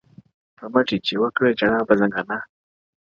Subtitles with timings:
[0.57, 2.43] •په مټي چي وكړه ژړا پر ځـنـگانــه ـ